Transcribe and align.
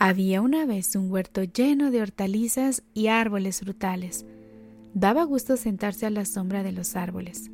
Había 0.00 0.42
una 0.42 0.64
vez 0.64 0.94
un 0.94 1.10
huerto 1.10 1.42
lleno 1.42 1.90
de 1.90 2.00
hortalizas 2.00 2.84
y 2.94 3.08
árboles 3.08 3.58
frutales. 3.58 4.24
Daba 4.94 5.24
gusto 5.24 5.56
sentarse 5.56 6.06
a 6.06 6.10
la 6.10 6.24
sombra 6.24 6.62
de 6.62 6.70
los 6.70 6.94
árboles. 6.94 7.50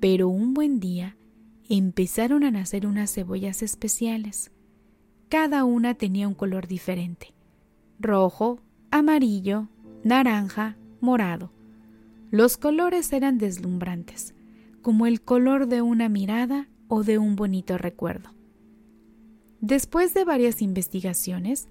Pero 0.00 0.28
un 0.28 0.54
buen 0.54 0.80
día 0.80 1.16
empezaron 1.68 2.42
a 2.42 2.50
nacer 2.50 2.84
unas 2.84 3.14
cebollas 3.14 3.62
especiales. 3.62 4.50
Cada 5.28 5.62
una 5.62 5.94
tenía 5.94 6.26
un 6.26 6.34
color 6.34 6.66
diferente. 6.66 7.32
Rojo, 8.00 8.58
amarillo, 8.90 9.68
naranja, 10.02 10.76
morado. 11.00 11.52
Los 12.32 12.56
colores 12.56 13.12
eran 13.12 13.38
deslumbrantes, 13.38 14.34
como 14.82 15.06
el 15.06 15.22
color 15.22 15.68
de 15.68 15.80
una 15.80 16.08
mirada 16.08 16.68
o 16.88 17.04
de 17.04 17.18
un 17.18 17.36
bonito 17.36 17.78
recuerdo. 17.78 18.30
Después 19.62 20.12
de 20.12 20.24
varias 20.24 20.60
investigaciones, 20.60 21.68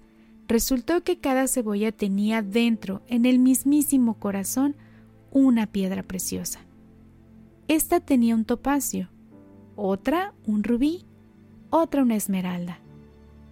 resultó 0.48 1.04
que 1.04 1.18
cada 1.18 1.46
cebolla 1.46 1.92
tenía 1.92 2.40
dentro, 2.40 3.02
en 3.06 3.26
el 3.26 3.38
mismísimo 3.38 4.14
corazón, 4.14 4.76
una 5.30 5.66
piedra 5.66 6.02
preciosa. 6.02 6.60
Esta 7.68 8.00
tenía 8.00 8.34
un 8.34 8.46
topacio, 8.46 9.10
otra 9.76 10.32
un 10.46 10.64
rubí, 10.64 11.04
otra 11.68 12.02
una 12.02 12.16
esmeralda. 12.16 12.78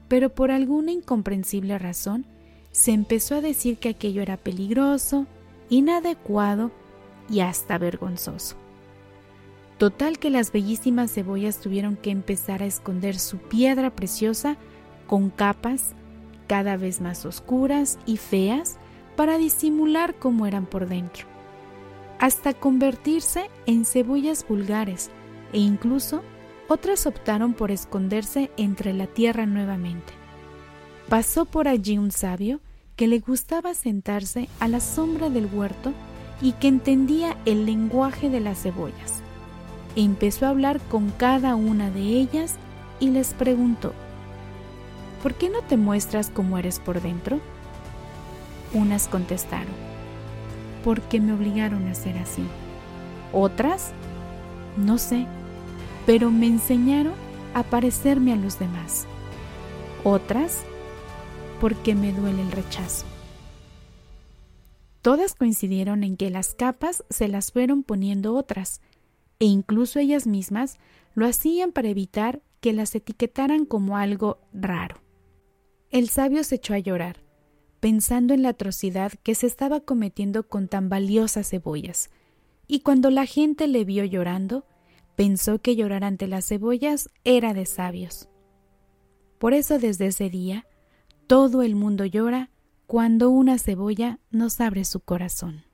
Pero 0.09 0.35
por 0.35 0.51
alguna 0.51 0.91
incomprensible 0.91 1.79
razón, 1.79 2.25
se 2.73 2.93
empezó 2.93 3.35
a 3.35 3.41
decir 3.43 3.77
que 3.77 3.91
aquello 3.91 4.23
era 4.23 4.39
peligroso, 4.39 5.27
inadecuado 5.69 6.71
y 7.29 7.41
hasta 7.41 7.77
vergonzoso. 7.77 8.57
Total 9.81 10.19
que 10.19 10.29
las 10.29 10.53
bellísimas 10.53 11.11
cebollas 11.11 11.59
tuvieron 11.59 11.97
que 11.97 12.11
empezar 12.11 12.63
a 12.63 12.67
esconder 12.67 13.19
su 13.19 13.39
piedra 13.39 13.89
preciosa 13.89 14.59
con 15.07 15.31
capas 15.31 15.93
cada 16.47 16.77
vez 16.77 17.01
más 17.01 17.25
oscuras 17.25 17.99
y 18.05 18.19
feas 18.19 18.77
para 19.17 19.39
disimular 19.39 20.17
cómo 20.17 20.47
eran 20.47 20.67
por 20.67 20.87
dentro, 20.87 21.25
hasta 22.19 22.53
convertirse 22.53 23.49
en 23.65 23.87
cebollas 23.87 24.47
vulgares 24.47 25.09
e 25.55 25.61
incluso 25.61 26.23
otras 26.69 27.07
optaron 27.07 27.55
por 27.55 27.71
esconderse 27.71 28.51
entre 28.59 28.93
la 28.93 29.07
tierra 29.07 29.47
nuevamente. 29.47 30.13
Pasó 31.09 31.47
por 31.47 31.69
allí 31.69 31.97
un 31.97 32.11
sabio 32.11 32.61
que 32.97 33.09
le 33.09 33.21
gustaba 33.21 33.73
sentarse 33.73 34.51
a 34.61 34.69
la 34.69 34.81
sombra 34.81 35.31
del 35.31 35.47
huerto 35.47 35.95
y 36.43 36.53
que 36.53 36.69
entendía 36.69 37.39
el 37.47 37.65
lenguaje 37.65 38.29
de 38.29 38.41
las 38.41 38.61
cebollas 38.61 39.23
empezó 39.97 40.47
a 40.47 40.51
hablar 40.51 40.81
con 40.81 41.11
cada 41.11 41.55
una 41.55 41.91
de 41.91 42.01
ellas 42.01 42.57
y 43.01 43.11
les 43.11 43.35
preguntó, 43.35 43.93
¿por 45.23 45.35
qué 45.35 45.49
no 45.49 45.63
te 45.63 45.77
muestras 45.77 46.31
como 46.31 46.59
eres 46.59 46.79
por 46.79 47.01
dentro? 47.01 47.41
Unas 48.73 49.09
contestaron, 49.09 49.73
porque 50.85 51.21
me 51.21 51.33
obligaron 51.33 51.89
a 51.89 51.95
ser 51.95 52.19
así. 52.19 52.45
Otras, 53.33 53.93
no 54.77 54.99
sé, 54.99 55.27
pero 56.07 56.31
me 56.31 56.47
enseñaron 56.47 57.15
a 57.55 57.63
parecerme 57.63 58.33
a 58.33 58.37
los 58.37 58.59
demás. 58.59 59.07
Otras, 60.05 60.63
porque 61.61 61.95
me 61.95 62.13
duele 62.13 62.43
el 62.43 62.53
rechazo. 62.53 63.07
Todas 65.03 65.35
coincidieron 65.35 66.05
en 66.05 66.17
que 66.17 66.31
las 66.31 66.55
capas 66.55 67.05
se 67.09 67.29
las 67.29 67.53
fueron 67.53 67.83
poniendo 67.83 68.35
otras, 68.35 68.81
e 69.41 69.47
incluso 69.47 69.99
ellas 69.99 70.29
mismas 70.29 70.79
lo 71.15 71.27
hacían 71.27 71.73
para 71.73 71.89
evitar 71.89 72.43
que 72.61 72.73
las 72.73 72.95
etiquetaran 72.95 73.65
como 73.65 73.97
algo 73.97 74.39
raro. 74.53 75.03
El 75.91 76.09
sabio 76.09 76.45
se 76.45 76.57
echó 76.57 76.75
a 76.75 76.79
llorar, 76.79 77.25
pensando 77.81 78.35
en 78.35 78.43
la 78.43 78.51
atrocidad 78.51 79.13
que 79.25 79.35
se 79.35 79.47
estaba 79.49 79.81
cometiendo 79.81 80.47
con 80.47 80.69
tan 80.69 80.89
valiosas 80.89 81.49
cebollas, 81.49 82.11
y 82.69 82.81
cuando 82.81 83.11
la 83.11 83.27
gente 83.27 83.67
le 83.67 83.85
vio 83.85 84.05
llorando, 84.05 84.65
pensó 85.17 85.61
que 85.61 85.75
llorar 85.75 86.05
ante 86.05 86.29
las 86.29 86.47
cebollas 86.47 87.11
era 87.25 87.53
de 87.55 87.67
sabios. 87.67 88.29
Por 89.39 89.55
eso 89.55 89.79
desde 89.79 90.07
ese 90.07 90.31
día, 90.31 90.67
todo 91.27 91.63
el 91.63 91.75
mundo 91.75 92.05
llora 92.05 92.51
cuando 92.87 93.31
una 93.31 93.59
cebolla 93.59 94.21
nos 94.31 94.61
abre 94.61 94.85
su 94.85 95.01
corazón. 95.01 95.65